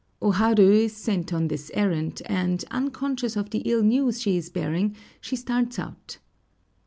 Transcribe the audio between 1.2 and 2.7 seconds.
on this errand, and,